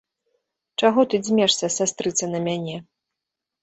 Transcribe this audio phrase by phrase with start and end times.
[0.81, 2.77] Чаго ты дзьмешся, сястрыца, на мяне!